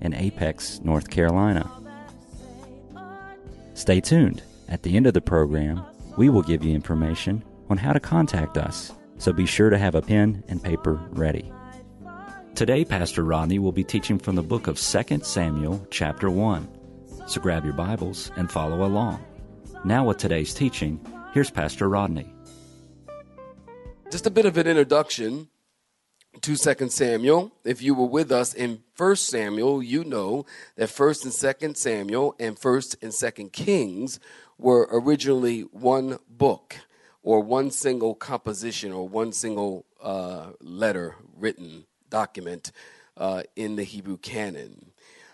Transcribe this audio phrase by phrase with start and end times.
[0.00, 1.70] in Apex, North Carolina.
[3.74, 4.42] Stay tuned.
[4.68, 5.82] At the end of the program,
[6.16, 9.94] we will give you information on how to contact us, so be sure to have
[9.94, 11.52] a pen and paper ready.
[12.54, 16.68] Today, Pastor Rodney will be teaching from the book of 2 Samuel, chapter 1.
[17.26, 19.24] So grab your Bibles and follow along.
[19.84, 21.00] Now, with today's teaching,
[21.32, 22.32] here's Pastor Rodney.
[24.10, 25.48] Just a bit of an introduction
[26.40, 27.52] to Second Samuel.
[27.64, 32.34] If you were with us in First Samuel, you know that First and Second Samuel
[32.38, 34.20] and First and Second Kings
[34.56, 36.76] were originally one book
[37.22, 42.72] or one single composition or one single uh, letter written document
[43.16, 44.92] uh, in the Hebrew canon.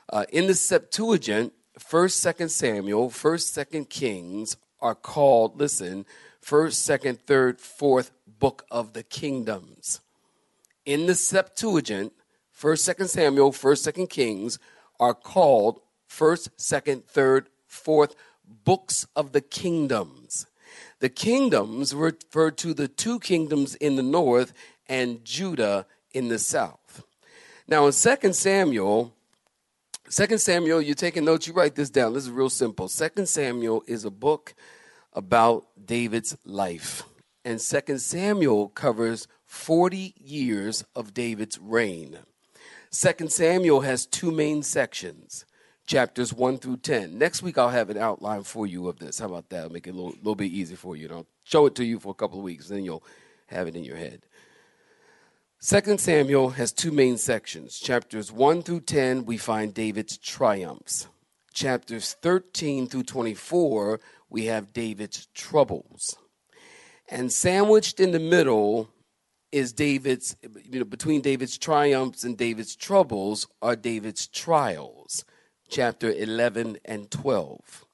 [0.08, 5.58] Uh, in the Septuagint, First, Second Samuel, First, Second Kings are called.
[5.60, 6.06] Listen,
[6.40, 10.00] First, Second, Third, Fourth book of the kingdoms
[10.86, 12.12] in the Septuagint,
[12.58, 14.58] 1st, 2nd Samuel, 1st, 2nd Kings,
[14.98, 18.14] are called 1st, 2nd, 3rd, 4th
[18.64, 20.46] books of the kingdoms.
[21.00, 24.52] The kingdoms refer to the two kingdoms in the north
[24.88, 27.04] and Judah in the south.
[27.68, 29.12] Now in 2nd Samuel,
[30.08, 32.14] 2nd Samuel, you're taking notes, you write this down.
[32.14, 32.86] This is real simple.
[32.86, 34.54] 2nd Samuel is a book
[35.12, 37.02] about David's life.
[37.44, 42.18] And 2nd Samuel covers 40 years of David's reign.
[42.90, 45.44] Second Samuel has two main sections,
[45.86, 47.16] chapters 1 through 10.
[47.16, 49.18] Next week, I'll have an outline for you of this.
[49.18, 49.64] How about that?
[49.64, 51.08] I'll make it a little, little bit easier for you.
[51.10, 53.04] I'll show it to you for a couple of weeks, then you'll
[53.46, 54.22] have it in your head.
[55.58, 57.78] Second Samuel has two main sections.
[57.78, 61.08] Chapters 1 through 10, we find David's triumphs.
[61.52, 63.98] Chapters 13 through 24,
[64.28, 66.16] we have David's troubles.
[67.08, 68.90] And sandwiched in the middle
[69.56, 70.36] is David's,
[70.70, 75.24] you know, between David's triumphs and David's troubles are David's trials,
[75.66, 77.86] chapter 11 and 12.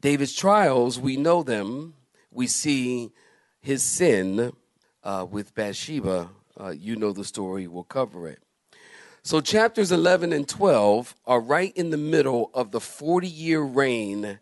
[0.00, 1.94] David's trials, we know them.
[2.32, 3.12] We see
[3.60, 4.52] his sin
[5.04, 6.30] uh, with Bathsheba.
[6.58, 8.42] Uh, you know the story, we'll cover it.
[9.22, 14.40] So, chapters 11 and 12 are right in the middle of the 40 year reign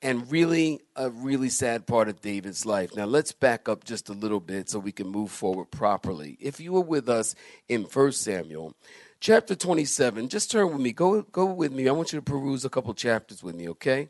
[0.00, 2.94] and really a really sad part of David's life.
[2.94, 6.36] Now let's back up just a little bit so we can move forward properly.
[6.40, 7.34] If you were with us
[7.68, 8.74] in 1 Samuel,
[9.20, 10.92] chapter 27, just turn with me.
[10.92, 11.88] Go go with me.
[11.88, 14.08] I want you to peruse a couple chapters with me, okay?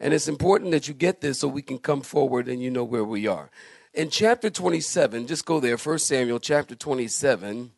[0.00, 2.84] And it's important that you get this so we can come forward and you know
[2.84, 3.50] where we are.
[3.94, 7.72] In chapter 27, just go there, 1 Samuel chapter 27,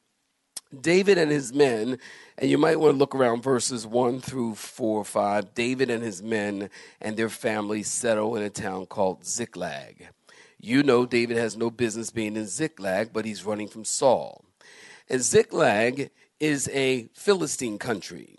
[0.80, 1.98] David and his men
[2.38, 5.54] and you might want to look around verses 1 through 4 or 5.
[5.54, 6.70] David and his men
[7.00, 10.08] and their families settle in a town called Ziklag.
[10.60, 14.44] You know, David has no business being in Ziklag, but he's running from Saul.
[15.08, 18.38] And Ziklag is a Philistine country.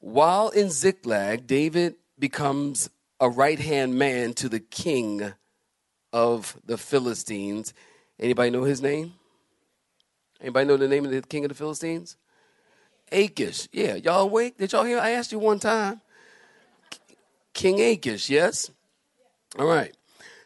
[0.00, 2.88] While in Ziklag, David becomes
[3.20, 5.34] a right hand man to the king
[6.14, 7.74] of the Philistines.
[8.18, 9.14] Anybody know his name?
[10.44, 12.18] Anybody know the name of the king of the Philistines?
[13.10, 13.66] Achish.
[13.72, 14.58] Yeah, y'all awake?
[14.58, 14.98] Did y'all hear?
[14.98, 16.02] I asked you one time.
[17.54, 18.70] King Achish, yes?
[19.58, 19.96] All right.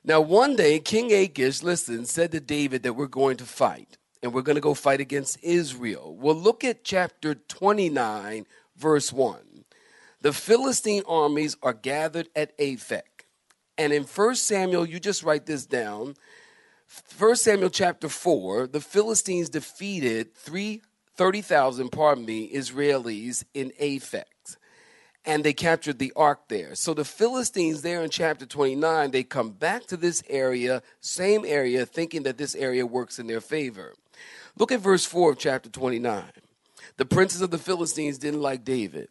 [0.05, 4.33] Now, one day, King Achish, listen, said to David that we're going to fight, and
[4.33, 6.15] we're going to go fight against Israel.
[6.15, 9.65] Well, look at chapter 29, verse 1.
[10.21, 13.03] The Philistine armies are gathered at Aphek.
[13.77, 16.15] And in 1 Samuel, you just write this down.
[17.19, 20.83] 1 Samuel chapter 4, the Philistines defeated three
[21.19, 24.23] 30,000, pardon me, Israelis in Aphek.
[25.25, 26.77] And they captured the ark there.
[26.77, 31.85] So the Philistines, there in chapter 29, they come back to this area, same area,
[31.85, 33.95] thinking that this area works in their favor.
[34.57, 36.23] Look at verse 4 of chapter 29.
[36.97, 39.09] The princes of the Philistines didn't like David,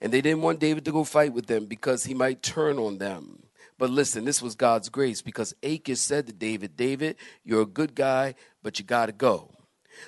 [0.00, 2.98] and they didn't want David to go fight with them because he might turn on
[2.98, 3.45] them.
[3.78, 7.94] But listen, this was God's grace because Achish said to David, David, you're a good
[7.94, 9.50] guy, but you got to go.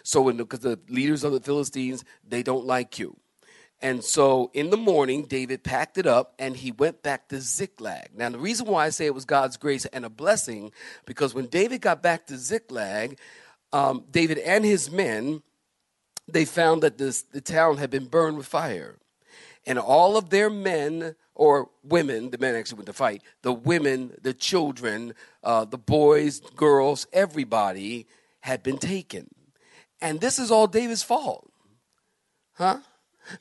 [0.03, 3.17] So, because the, the leaders of the Philistines, they don't like you.
[3.81, 8.11] And so in the morning, David packed it up and he went back to Ziklag.
[8.15, 10.73] Now, the reason why I say it was God's grace and a blessing,
[11.07, 13.19] because when David got back to Ziklag,
[13.73, 15.43] um, David and his men,
[16.27, 18.99] they found that this, the town had been burned with fire.
[19.65, 24.13] And all of their men or women, the men actually went to fight, the women,
[24.21, 25.15] the children,
[25.45, 28.07] uh, the boys, girls, everybody
[28.41, 29.29] had been taken.
[30.03, 31.51] And this is all David's fault.
[32.55, 32.79] Huh?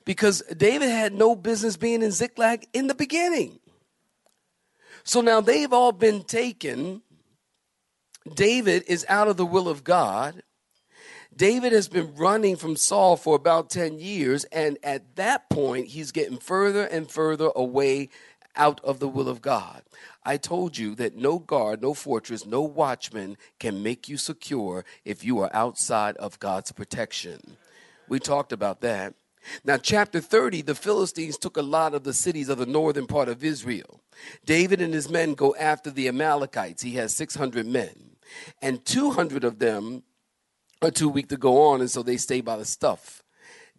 [0.06, 3.60] Because David had no business being in Ziklag in the beginning.
[5.04, 7.02] So now they've all been taken.
[8.36, 10.44] David is out of the will of God.
[11.38, 16.12] David has been running from Saul for about 10 years, and at that point, he's
[16.12, 18.10] getting further and further away
[18.56, 19.84] out of the will of God.
[20.26, 25.24] I told you that no guard, no fortress, no watchman can make you secure if
[25.24, 27.56] you are outside of God's protection.
[28.10, 29.14] We talked about that.
[29.64, 33.30] Now, chapter 30, the Philistines took a lot of the cities of the northern part
[33.30, 34.02] of Israel.
[34.44, 36.82] David and his men go after the Amalekites.
[36.82, 38.18] He has 600 men,
[38.60, 40.02] and 200 of them
[40.82, 43.24] are too weak to go on, and so they stay by the stuff.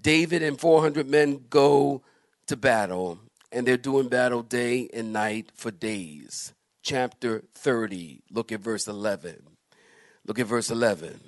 [0.00, 2.02] David and 400 men go
[2.46, 3.18] to battle,
[3.52, 6.54] and they're doing battle day and night for days.
[6.82, 9.42] Chapter 30, look at verse 11.
[10.26, 11.20] Look at verse 11.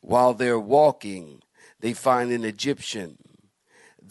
[0.00, 1.42] While they're walking,
[1.80, 3.16] they find an Egyptian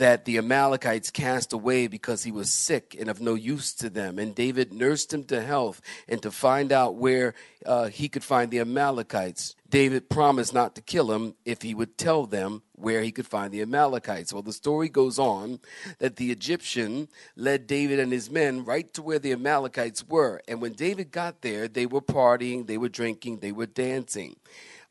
[0.02, 4.18] that the Amalekites cast away because he was sick and of no use to them.
[4.18, 7.36] And David nursed him to health and to find out where
[7.68, 9.56] uh, he could find the Amalekites.
[9.70, 13.54] David promised not to kill him if he would tell them where he could find
[13.54, 14.34] the Amalekites.
[14.34, 15.60] Well, the story goes on
[16.00, 20.42] that the Egyptian led David and his men right to where the Amalekites were.
[20.48, 24.38] And when David got there, they were partying, they were drinking, they were dancing.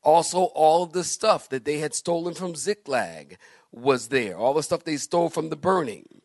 [0.02, 3.38] Also, all of the stuff that they had stolen from Ziklag
[3.72, 6.20] was there, all the stuff they stole from the burning.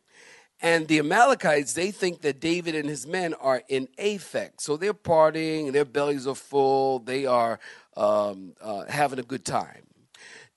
[0.60, 4.52] And the Amalekites, they think that David and his men are in Aphek.
[4.58, 7.58] So they're partying, their bellies are full, they are
[7.96, 9.82] um, uh, having a good time.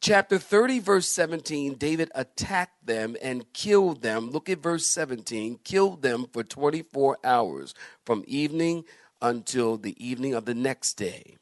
[0.02, 4.32] Chapter 30, verse 17 David attacked them and killed them.
[4.32, 7.76] Look at verse 17 killed them for 24 hours
[8.06, 8.86] from evening
[9.22, 11.39] until the evening of the next day.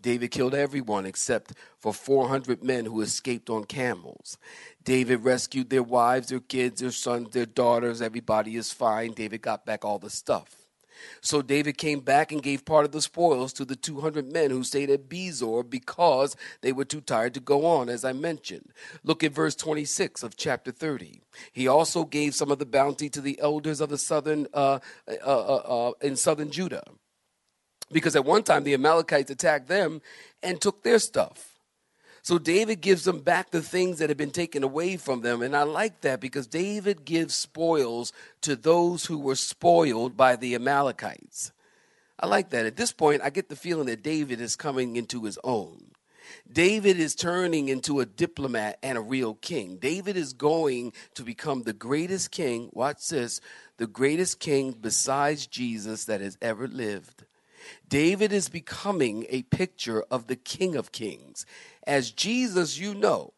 [0.00, 4.38] David killed everyone except for 400 men who escaped on camels.
[4.82, 8.00] David rescued their wives, their kids, their sons, their daughters.
[8.00, 9.12] Everybody is fine.
[9.12, 10.68] David got back all the stuff.
[11.20, 14.64] So David came back and gave part of the spoils to the 200 men who
[14.64, 18.72] stayed at Bezor because they were too tired to go on, as I mentioned.
[19.04, 21.20] Look at verse 26 of chapter 30.
[21.52, 25.14] He also gave some of the bounty to the elders of the southern uh, uh,
[25.24, 26.84] uh, uh in southern Judah,
[27.90, 30.00] because at one time the Amalekites attacked them
[30.42, 31.58] and took their stuff.
[32.22, 35.40] So David gives them back the things that have been taken away from them.
[35.40, 38.12] And I like that because David gives spoils
[38.42, 41.52] to those who were spoiled by the Amalekites.
[42.20, 42.66] I like that.
[42.66, 45.92] At this point, I get the feeling that David is coming into his own.
[46.50, 49.78] David is turning into a diplomat and a real king.
[49.78, 53.40] David is going to become the greatest king, watch this,
[53.78, 57.24] the greatest king besides Jesus that has ever lived.
[57.88, 61.46] David is becoming a picture of the King of Kings
[61.86, 63.32] as Jesus, you know,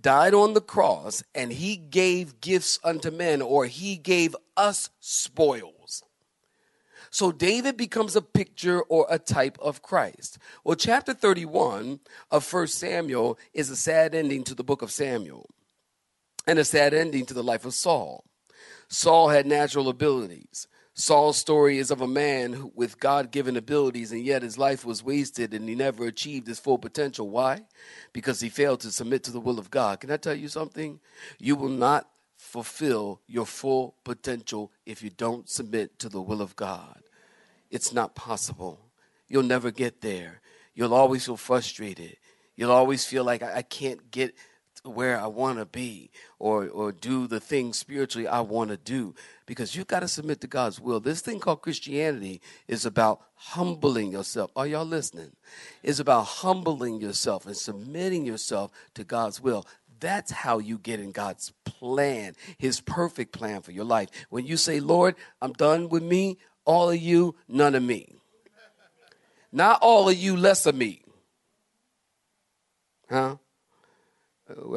[0.00, 6.02] died on the cross and he gave gifts unto men, or he gave us spoils.
[7.10, 10.38] So David becomes a picture or a type of Christ.
[10.62, 11.98] Well, chapter 31
[12.30, 15.50] of 1 Samuel is a sad ending to the book of Samuel
[16.46, 18.24] and a sad ending to the life of Saul.
[18.88, 20.68] Saul had natural abilities.
[20.94, 25.04] Saul's story is of a man with God given abilities, and yet his life was
[25.04, 27.30] wasted and he never achieved his full potential.
[27.30, 27.62] Why?
[28.12, 30.00] Because he failed to submit to the will of God.
[30.00, 31.00] Can I tell you something?
[31.38, 36.56] You will not fulfill your full potential if you don't submit to the will of
[36.56, 37.02] God.
[37.70, 38.90] It's not possible.
[39.28, 40.40] You'll never get there.
[40.74, 42.16] You'll always feel frustrated.
[42.56, 44.34] You'll always feel like I, can't get
[44.84, 49.14] where I want to be or or do the things spiritually I want to do
[49.46, 51.00] because you got to submit to God's will.
[51.00, 54.50] This thing called Christianity is about humbling yourself.
[54.56, 55.32] Are y'all listening?
[55.82, 59.66] It's about humbling yourself and submitting yourself to God's will.
[60.00, 64.08] That's how you get in God's plan, his perfect plan for your life.
[64.30, 68.16] When you say, "Lord, I'm done with me, all of you, none of me."
[69.52, 71.02] Not all of you, less of me.
[73.10, 73.36] Huh?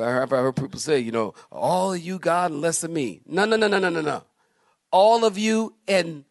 [0.01, 3.21] I've heard people say, you know, all of you, God, and less of me.
[3.25, 4.23] No, no, no, no, no, no, no.
[4.91, 6.25] All of you and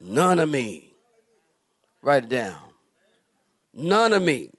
[0.00, 0.92] none of me.
[2.02, 2.58] Write it down.
[3.72, 4.50] None of me.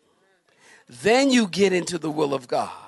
[0.89, 2.84] Then you get into the will of God.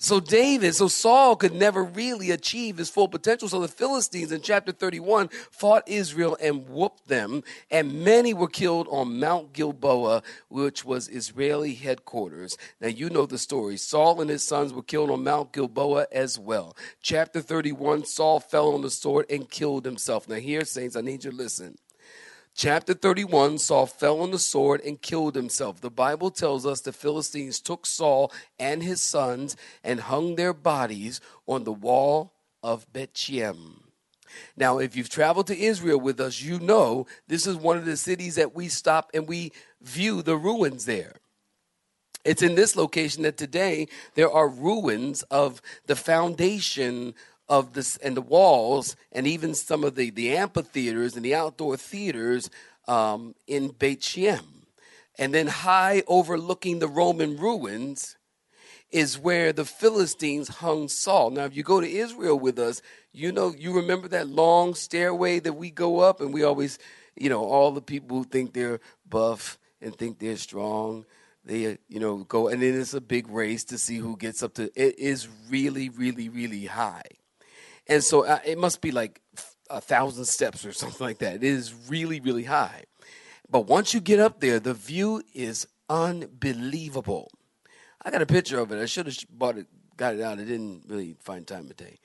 [0.00, 3.48] So David, so Saul could never really achieve his full potential.
[3.48, 8.86] So the Philistines in chapter 31 fought Israel and whooped them, and many were killed
[8.92, 12.56] on Mount Gilboa, which was Israeli headquarters.
[12.80, 13.76] Now you know the story.
[13.76, 16.76] Saul and his sons were killed on Mount Gilboa as well.
[17.02, 20.28] Chapter 31, Saul fell on the sword and killed himself.
[20.28, 21.76] Now here, saints, I need you to listen.
[22.58, 25.80] Chapter 31 Saul fell on the sword and killed himself.
[25.80, 31.20] The Bible tells us the Philistines took Saul and his sons and hung their bodies
[31.46, 33.84] on the wall of Beth Shan.
[34.56, 37.96] Now, if you've traveled to Israel with us, you know this is one of the
[37.96, 41.14] cities that we stop and we view the ruins there.
[42.24, 43.86] It's in this location that today
[44.16, 47.14] there are ruins of the foundation
[47.48, 51.76] of this and the walls and even some of the, the amphitheaters and the outdoor
[51.76, 52.50] theaters
[52.86, 54.40] um, in Beit She'an.
[55.18, 58.16] And then high overlooking the Roman ruins
[58.90, 61.30] is where the Philistines hung Saul.
[61.30, 62.80] Now, if you go to Israel with us,
[63.12, 66.78] you know, you remember that long stairway that we go up and we always,
[67.16, 71.04] you know, all the people who think they're buff and think they're strong
[71.48, 74.54] they you know go and then it's a big race to see who gets up
[74.54, 77.02] to it is really really really high
[77.88, 79.20] and so uh, it must be like
[79.70, 81.36] a thousand steps or something like that.
[81.36, 82.84] It is really, really high.
[83.50, 87.30] But once you get up there, the view is unbelievable.
[88.02, 88.80] I got a picture of it.
[88.80, 89.66] I should have bought it,
[89.96, 90.38] got it out.
[90.38, 91.98] I didn't really find time today.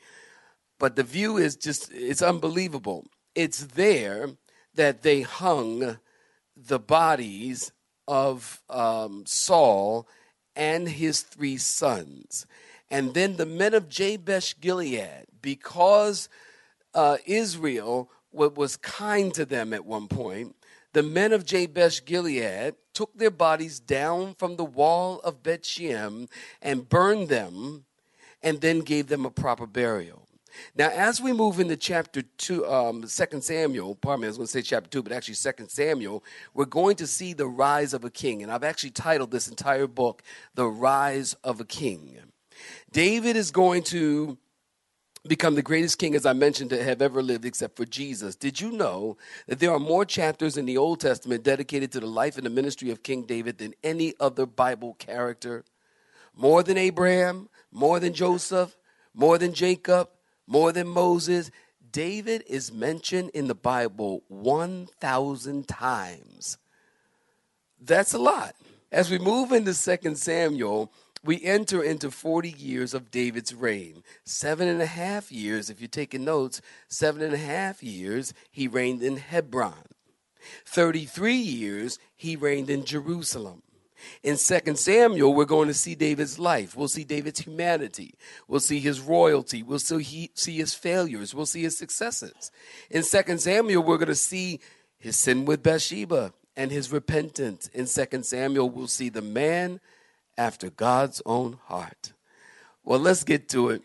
[0.80, 3.06] But the view is just, it's unbelievable.
[3.36, 4.30] It's there
[4.76, 5.98] that they hung
[6.56, 7.72] the bodies
[8.08, 10.08] of um, Saul
[10.56, 12.46] and his three sons.
[12.94, 16.30] And then the men of Jabesh Gilead, because
[16.94, 20.56] uh, Israel was kind to them at one point,
[20.94, 26.30] the men of Jabesh Gilead took their bodies down from the wall of Beth Shan
[26.62, 27.86] and burned them,
[28.44, 30.28] and then gave them a proper burial.
[30.76, 34.46] Now, as we move into chapter two, um, Second Samuel, pardon me, I was going
[34.46, 36.24] to say chapter two, but actually Second Samuel,
[36.54, 39.88] we're going to see the rise of a king, and I've actually titled this entire
[39.88, 40.22] book
[40.54, 42.20] "The Rise of a King."
[42.92, 44.38] David is going to
[45.26, 48.36] become the greatest king, as I mentioned, to have ever lived except for Jesus.
[48.36, 49.18] Did you know
[49.48, 52.50] that there are more chapters in the Old Testament dedicated to the life and the
[52.50, 55.64] ministry of King David than any other Bible character?
[56.36, 58.76] More than Abraham, more than Joseph,
[59.14, 60.10] more than Jacob,
[60.48, 61.52] more than Moses.
[61.92, 66.58] David is mentioned in the Bible 1,000 times.
[67.80, 68.56] That's a lot.
[68.92, 70.92] As we move into 2 Samuel,
[71.24, 74.04] we enter into 40 years of David's reign.
[74.26, 78.68] Seven and a half years, if you're taking notes, seven and a half years he
[78.68, 79.86] reigned in Hebron.
[80.66, 83.62] 33 years he reigned in Jerusalem.
[84.22, 86.76] In 2 Samuel, we're going to see David's life.
[86.76, 88.16] We'll see David's humanity.
[88.50, 89.64] We'll see his royalty.
[89.64, 91.34] We'll see, his failures.
[91.34, 92.52] We'll see his successes.
[92.90, 94.60] In 2 Samuel, we're going to see
[94.98, 97.70] his sin with Bathsheba and his repentance.
[97.74, 99.80] In 2 Samuel, we'll see the man
[100.38, 102.14] after God's own heart.
[102.84, 103.82] Well, let's get to it.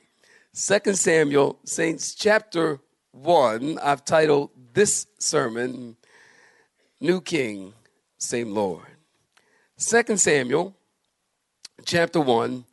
[0.53, 2.81] Second Samuel, Saints, chapter
[3.13, 3.79] 1.
[3.79, 5.97] I've titled this sermon,
[7.01, 7.75] New King,
[8.19, 8.87] Same Lord.
[9.77, 10.75] Second Samuel,
[11.85, 12.65] chapter 1.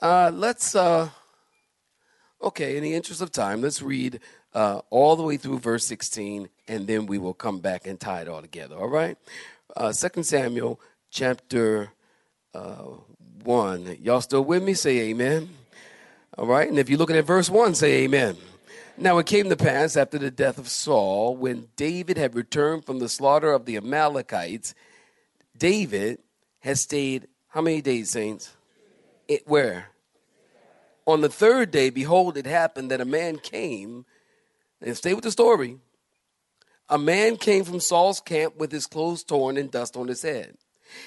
[0.00, 1.10] Uh, let's, uh,
[2.42, 4.20] okay, in the interest of time, let's read
[4.54, 8.22] uh, all the way through verse 16, and then we will come back and tie
[8.22, 9.18] it all together, all right?
[9.76, 10.80] Uh, Second Samuel,
[11.10, 11.90] chapter
[12.54, 12.84] uh,
[13.44, 13.98] 1.
[14.02, 14.74] Y'all still with me?
[14.74, 15.48] Say amen.
[16.36, 16.68] All right.
[16.68, 18.36] And if you're looking at verse 1, say amen.
[18.98, 22.98] Now it came to pass after the death of Saul, when David had returned from
[22.98, 24.74] the slaughter of the Amalekites,
[25.56, 26.18] David
[26.60, 28.54] had stayed how many days, saints?
[29.28, 29.88] It, where?
[31.06, 34.04] On the third day, behold, it happened that a man came,
[34.80, 35.78] and stay with the story.
[36.88, 40.56] A man came from Saul's camp with his clothes torn and dust on his head.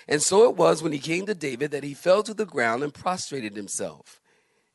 [0.07, 2.83] And so it was when he came to David that he fell to the ground
[2.83, 4.21] and prostrated himself.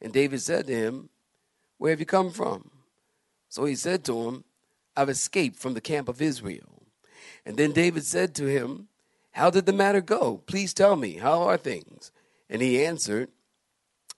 [0.00, 1.08] And David said to him,
[1.78, 2.70] Where have you come from?
[3.48, 4.44] So he said to him,
[4.96, 6.82] I've escaped from the camp of Israel.
[7.46, 8.88] And then David said to him,
[9.32, 10.42] How did the matter go?
[10.46, 12.10] Please tell me, how are things?
[12.48, 13.30] And he answered,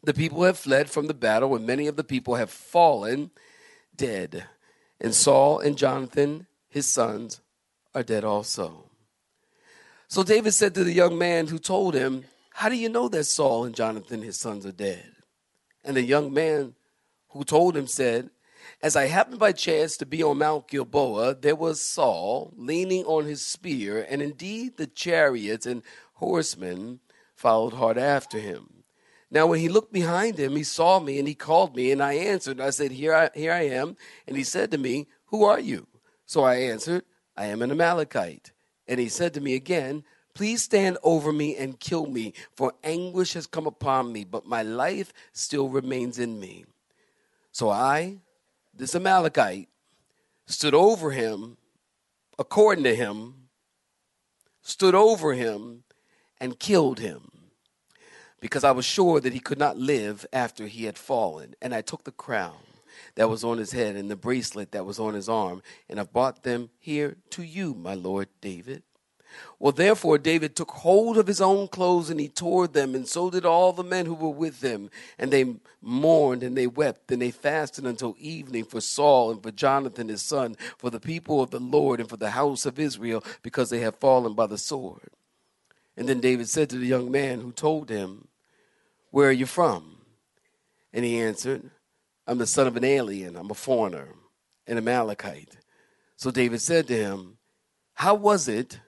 [0.02, 3.31] The people have fled from the battle, and many of the people have fallen
[3.95, 4.47] dead.
[5.00, 7.40] And Saul and Jonathan, his sons,
[7.95, 8.86] are dead also.
[10.08, 13.25] So David said to the young man who told him, How do you know that
[13.25, 15.12] Saul and Jonathan, his sons, are dead?
[15.84, 16.75] And the young man
[17.30, 18.30] who told him said,
[18.80, 23.25] As I happened by chance to be on Mount Gilboa, there was Saul leaning on
[23.25, 25.82] his spear, and indeed the chariots and
[26.14, 27.00] horsemen
[27.34, 28.84] followed hard after him.
[29.28, 32.14] Now, when he looked behind him, he saw me and he called me, and I
[32.14, 32.60] answered.
[32.60, 33.96] I said, Here I, here I am.
[34.28, 35.88] And he said to me, Who are you?
[36.26, 37.04] So I answered,
[37.36, 38.52] I am an Amalekite.
[38.88, 43.33] And he said to me again, Please stand over me and kill me, for anguish
[43.33, 46.66] has come upon me, but my life still remains in me.
[47.52, 48.19] So I,
[48.75, 49.71] this Amalekite,
[50.45, 51.57] stood over him,
[52.38, 53.49] according to him,
[54.61, 55.85] stood over him
[56.38, 57.31] and killed him
[58.40, 61.55] because I was sure that he could not live after he had fallen.
[61.62, 62.65] And I took the crown
[63.16, 66.12] that was on his head and the bracelet that was on his arm, and I've
[66.12, 68.82] brought them here to you, my Lord David.
[69.58, 73.30] Well, therefore, David took hold of his own clothes and he tore them, and so
[73.30, 74.90] did all the men who were with him.
[75.18, 79.50] And they mourned and they wept and they fasted until evening for Saul and for
[79.50, 83.25] Jonathan his son, for the people of the Lord and for the house of Israel,
[83.42, 85.11] because they have fallen by the sword.
[85.96, 88.28] And then David said to the young man who told him,
[89.11, 89.96] Where are you from?
[90.92, 91.70] And he answered,
[92.26, 94.14] I'm the son of an alien, I'm a foreigner,
[94.66, 95.56] an Amalekite.
[96.16, 97.38] So David said to him,
[97.95, 98.80] How was it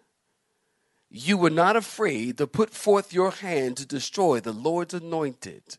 [1.11, 5.79] you were not afraid to put forth your hand to destroy the Lord's anointed?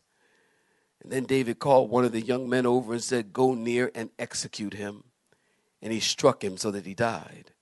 [1.02, 4.10] And then David called one of the young men over and said, Go near and
[4.18, 5.04] execute him.
[5.82, 7.52] And he struck him so that he died.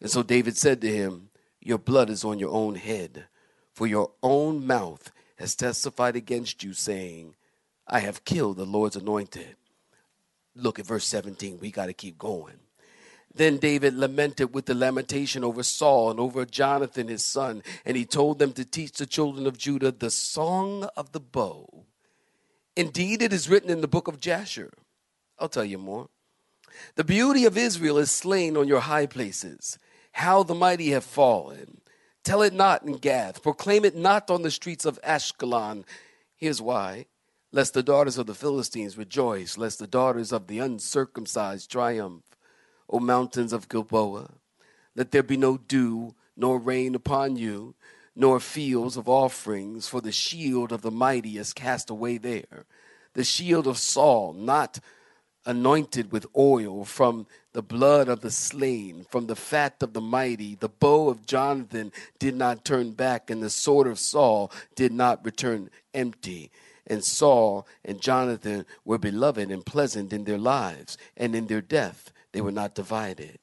[0.00, 1.30] And so David said to him,
[1.66, 3.26] your blood is on your own head,
[3.72, 7.34] for your own mouth has testified against you, saying,
[7.86, 9.56] I have killed the Lord's anointed.
[10.54, 11.58] Look at verse 17.
[11.60, 12.58] We got to keep going.
[13.34, 18.06] Then David lamented with the lamentation over Saul and over Jonathan his son, and he
[18.06, 21.84] told them to teach the children of Judah the song of the bow.
[22.74, 24.72] Indeed, it is written in the book of Jasher.
[25.38, 26.08] I'll tell you more.
[26.94, 29.78] The beauty of Israel is slain on your high places
[30.12, 31.82] how the mighty have fallen.
[32.24, 35.84] Tell it not in Gath, proclaim it not on the streets of Ashkelon.
[36.36, 37.04] Here's why
[37.56, 42.36] lest the daughters of the Philistines rejoice, lest the daughters of the uncircumcised triumph.
[42.90, 44.32] O mountains of Gilboa,
[44.94, 47.74] let there be no dew nor rain upon you,
[48.14, 52.66] nor fields of offerings, for the shield of the mighty is cast away there.
[53.14, 54.78] The shield of Saul, not
[55.46, 60.56] anointed with oil from the blood of the slain, from the fat of the mighty.
[60.56, 65.24] The bow of Jonathan did not turn back, and the sword of Saul did not
[65.24, 66.50] return empty.
[66.86, 72.12] And Saul and Jonathan were beloved and pleasant in their lives, and in their death
[72.32, 73.38] they were not divided.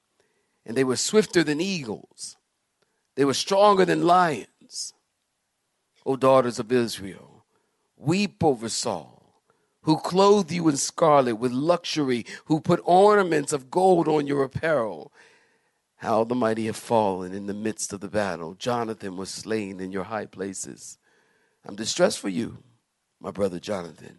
[0.66, 2.38] And they were swifter than eagles,
[3.16, 4.94] they were stronger than lions.
[6.06, 7.46] O daughters of Israel,
[7.96, 9.24] weep over Saul
[9.84, 15.12] who clothed you in scarlet with luxury, who put ornaments of gold on your apparel.
[15.98, 18.56] How the mighty have fallen in the midst of the battle.
[18.56, 20.98] Jonathan was slain in your high places.
[21.66, 22.58] I'm distressed for you,
[23.24, 24.18] my brother Jonathan.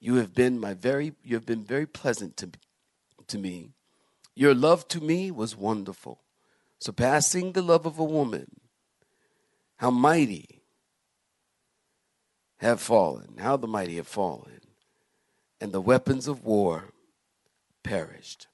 [0.00, 2.50] You have been my very you have been very pleasant to,
[3.28, 3.70] to me.
[4.34, 6.20] Your love to me was wonderful,
[6.78, 8.60] surpassing the love of a woman.
[9.76, 10.62] How mighty
[12.58, 14.60] have fallen, how the mighty have fallen
[15.60, 16.92] and the weapons of war
[17.82, 18.46] perished.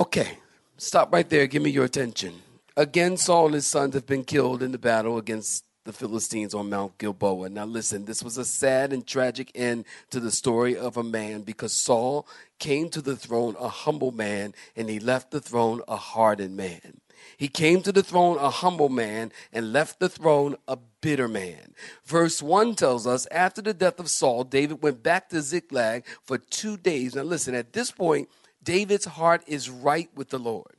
[0.00, 0.38] Okay,
[0.76, 1.46] stop right there.
[1.46, 2.34] Give me your attention.
[2.76, 6.68] Again, Saul and his sons have been killed in the battle against the Philistines on
[6.68, 7.48] Mount Gilboa.
[7.48, 11.40] Now, listen, this was a sad and tragic end to the story of a man
[11.40, 15.96] because Saul came to the throne a humble man and he left the throne a
[15.96, 17.00] hardened man.
[17.38, 21.72] He came to the throne a humble man and left the throne a bitter man.
[22.04, 26.36] Verse 1 tells us after the death of Saul, David went back to Ziklag for
[26.36, 27.14] two days.
[27.14, 28.28] Now, listen, at this point,
[28.62, 30.74] David's heart is right with the Lord.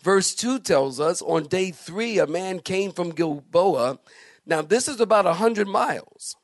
[0.00, 3.98] Verse 2 tells us on day three, a man came from Gilboa.
[4.46, 6.36] Now, this is about 100 miles.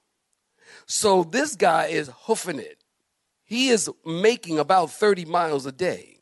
[0.87, 2.79] So, this guy is hoofing it.
[3.45, 6.19] He is making about 30 miles a day.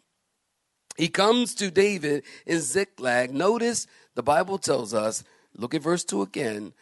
[0.96, 3.32] He comes to David in Ziklag.
[3.32, 5.22] Notice the Bible tells us,
[5.56, 6.72] look at verse 2 again,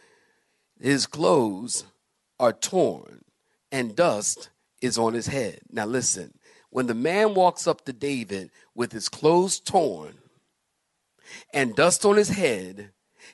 [0.81, 1.85] his clothes
[2.39, 3.25] are torn
[3.71, 5.61] and dust is on his head.
[5.71, 6.39] Now listen,
[6.71, 10.15] when the man walks up to David with his clothes torn
[11.53, 12.93] and dust on his head,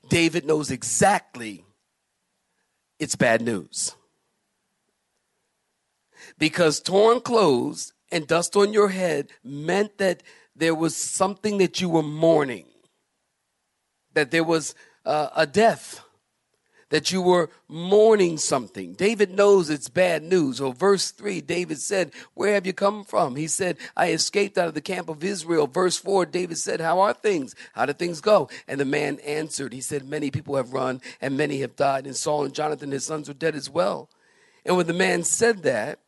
[0.09, 1.65] David knows exactly
[2.99, 3.95] it's bad news.
[6.39, 10.23] Because torn clothes and dust on your head meant that
[10.55, 12.67] there was something that you were mourning,
[14.13, 16.01] that there was uh, a death,
[16.93, 18.93] that you were mourning something.
[18.93, 20.59] David knows it's bad news.
[20.59, 23.35] So, verse 3, David said, Where have you come from?
[23.35, 25.67] He said, I escaped out of the camp of Israel.
[25.67, 27.55] Verse 4, David said, How are things?
[27.73, 28.51] How did things go?
[28.69, 32.15] And the man answered, He said, Many people have run and many have died, and
[32.15, 34.11] Saul and Jonathan, his sons, are dead as well.
[34.67, 35.99] And when the man said that,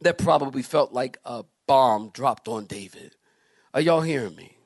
[0.00, 3.16] that probably felt like a bomb dropped on David.
[3.74, 4.56] Are y'all hearing me?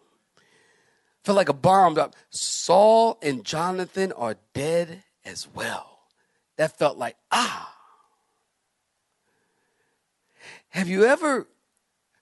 [1.24, 2.16] Felt like a bomb dropped.
[2.30, 6.00] Saul and Jonathan are dead as well.
[6.56, 7.74] That felt like, ah.
[10.70, 11.46] Have you ever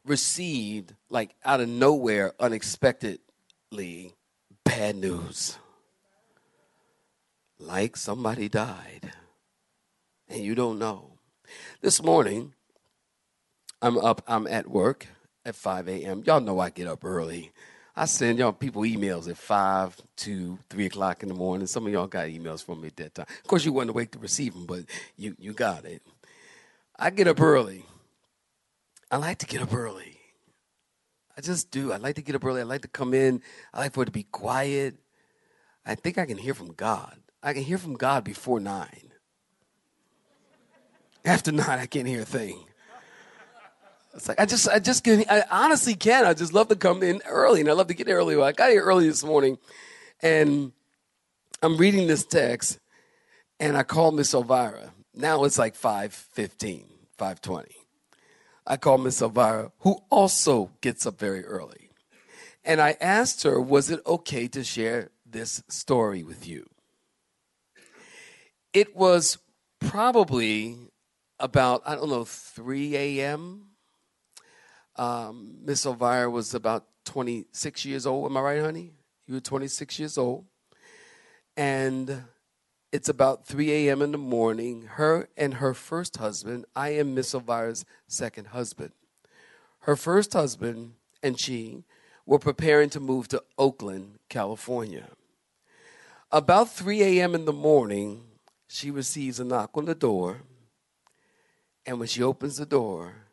[0.04, 4.14] received, like out of nowhere, unexpectedly,
[4.64, 5.59] bad news?
[7.59, 9.12] Like somebody died
[10.28, 11.12] and you don't know.
[11.80, 12.52] This morning,
[13.80, 15.06] I'm up, I'm at work
[15.44, 16.22] at 5 a.m.
[16.26, 17.52] Y'all know I get up early.
[17.98, 21.66] I send y'all people emails at 5 to 3 o'clock in the morning.
[21.66, 23.26] Some of y'all got emails from me at that time.
[23.28, 24.85] Of course, you wasn't awake to receive them, but
[25.16, 26.02] you, you got it.
[26.98, 27.87] I get up early.
[29.11, 30.18] I like to get up early.
[31.38, 31.90] I just do.
[31.90, 32.61] I like to get up early.
[32.61, 33.40] I like to come in.
[33.72, 34.96] I like for it to be quiet.
[35.87, 37.16] I think I can hear from God.
[37.42, 38.88] I can hear from God before 9.
[41.24, 42.64] After 9, I can't hear a thing.
[44.16, 46.24] It's like I just, I just can, I honestly can.
[46.24, 48.40] I just love to come in early, and I love to get early.
[48.40, 49.59] I got here early this morning,
[50.20, 50.72] and
[51.62, 52.79] I'm reading this text,
[53.61, 54.92] and I call Miss Elvira.
[55.14, 56.87] Now it's like 5:15,
[57.18, 57.66] 5:20.
[58.66, 61.90] I call Miss Elvira, who also gets up very early,
[62.64, 66.70] and I asked her, "Was it okay to share this story with you?"
[68.72, 69.37] It was
[69.79, 70.90] probably
[71.38, 73.65] about I don't know 3 a.m
[74.96, 78.30] um, Miss Elvira was about 26 years old.
[78.30, 78.92] Am I right, honey?
[79.26, 80.44] You were 26 years old.
[81.56, 82.24] And
[82.92, 84.02] it's about 3 a.m.
[84.02, 84.82] in the morning.
[84.82, 88.92] Her and her first husband, I am Miss Elvira's second husband.
[89.80, 91.85] Her first husband and she
[92.24, 95.09] were preparing to move to Oakland, California.
[96.32, 97.35] About 3 a.m.
[97.35, 98.24] in the morning,
[98.68, 100.42] she receives a knock on the door.
[101.85, 103.25] And when she opens the door,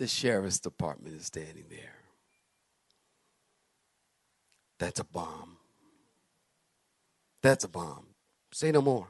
[0.00, 1.92] the sheriff's department is standing there.
[4.78, 5.58] That's a bomb.
[7.42, 8.06] That's a bomb.
[8.50, 9.08] Say no more.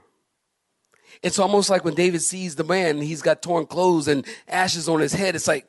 [1.22, 4.98] It's almost like when David sees the man he's got torn clothes and ashes on
[4.98, 5.37] his head.
[5.37, 5.68] It's like,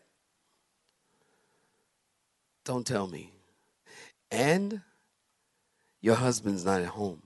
[2.66, 3.32] don't tell me.
[4.32, 4.82] And
[6.02, 7.22] your husband's not at home.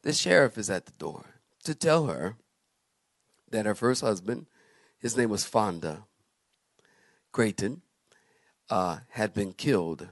[0.00, 1.34] The sheriff is at the door
[1.64, 2.36] to tell her
[3.50, 4.46] that her first husband,
[4.98, 6.06] his name was Fonda,
[7.34, 7.82] Creighton
[8.70, 10.06] uh, had been killed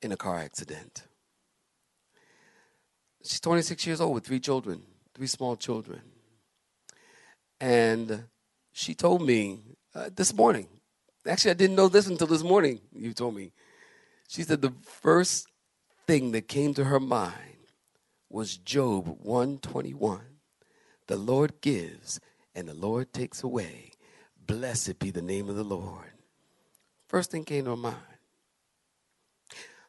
[0.00, 1.02] in a car accident.
[3.24, 6.02] She's 26 years old with three children, three small children.
[7.60, 8.26] And
[8.72, 9.58] she told me
[9.92, 10.68] uh, this morning,
[11.28, 13.50] actually, I didn't know this until this morning, you told me.
[14.28, 15.48] She said the first
[16.06, 17.66] thing that came to her mind
[18.30, 20.20] was Job 121.
[21.08, 22.20] The Lord gives
[22.54, 23.90] and the Lord takes away.
[24.46, 26.12] Blessed be the name of the Lord.
[27.12, 27.94] First thing came to mind.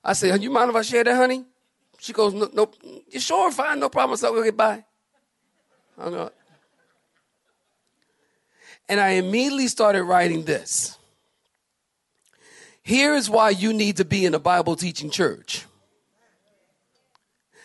[0.03, 1.45] I said, you mind if I share that, honey?
[1.97, 2.69] She goes, no, no
[3.09, 4.17] you sure, fine, no problem.
[4.17, 4.83] So we'll get by.
[5.97, 6.33] Hung up.
[8.89, 10.97] And I immediately started writing this.
[12.81, 15.65] Here is why you need to be in a Bible teaching church.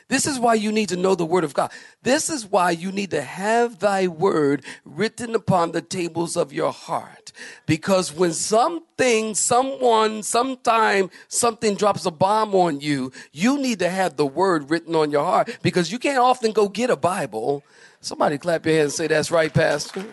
[0.08, 1.70] This is why you need to know the word of God.
[2.02, 6.72] This is why you need to have thy word written upon the tables of your
[6.72, 7.30] heart.
[7.66, 14.16] Because when something, someone, sometime, something drops a bomb on you, you need to have
[14.16, 17.62] the word written on your heart because you can't often go get a Bible.
[18.00, 20.06] Somebody clap your hands and say, That's right, Pastor.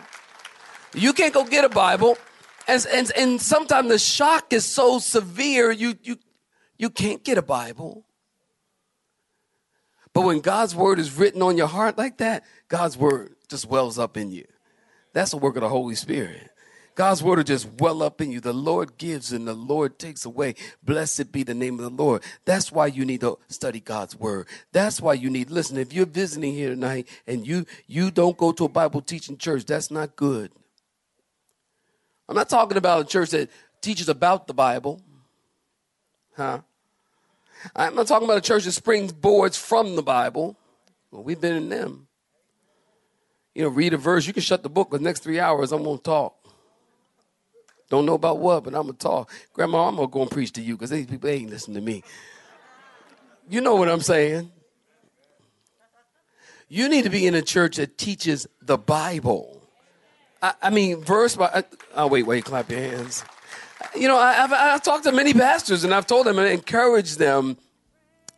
[0.94, 2.18] You can't go get a Bible.
[2.68, 6.18] And, and, and sometimes the shock is so severe, you, you,
[6.78, 8.05] you can't get a Bible.
[10.16, 14.00] But when God's word is written on your heart like that, God's word just wells
[14.00, 14.46] up in you.
[15.12, 16.52] That's the work of the Holy Spirit.
[16.96, 18.40] God's word will just well up in you.
[18.40, 20.56] The Lord gives and the Lord takes away.
[20.82, 22.24] Blessed be the name of the Lord.
[22.46, 24.48] That's why you need to study God's word.
[24.72, 25.78] That's why you need listen.
[25.78, 29.66] If you're visiting here tonight and you you don't go to a Bible teaching church,
[29.66, 30.50] that's not good.
[32.30, 33.50] I'm not talking about a church that
[33.82, 35.02] teaches about the Bible.
[36.38, 36.62] Huh?
[37.76, 40.58] I'm not talking about a church that springs boards from the Bible.
[41.12, 42.08] Well, we've been in them.
[43.54, 45.84] You know, read a verse, you can shut the book, the next three hours I'm
[45.84, 46.36] going to talk.
[47.90, 49.32] Don't know about what, but I'm going to talk.
[49.54, 51.82] Grandma, I'm going to go and preach to you because these people ain't listening to
[51.82, 52.04] me.
[53.50, 54.52] You know what I'm saying.
[56.68, 59.62] You need to be in a church that teaches the Bible.
[60.42, 61.64] I, I mean, verse by.
[61.96, 63.24] Oh, wait, wait, clap your hands.
[63.96, 67.20] You know, I, have I've talked to many pastors and I've told them and encouraged
[67.20, 67.58] them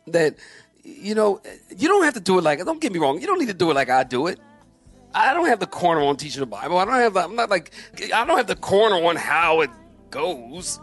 [0.08, 0.36] that,
[0.84, 1.40] you know,
[1.76, 3.54] you don't have to do it like, don't get me wrong, you don't need to
[3.54, 4.38] do it like I do it.
[5.14, 6.78] I don't have the corner on teaching the Bible.
[6.78, 7.72] I don't have, the, I'm not like,
[8.14, 9.70] I don't have the corner on how it
[10.10, 10.80] goes.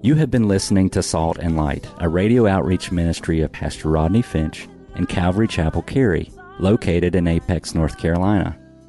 [0.00, 4.22] You have been listening to Salt and Light, a radio outreach ministry of Pastor Rodney
[4.22, 8.56] Finch and Calvary Chapel Cary, located in Apex, North Carolina.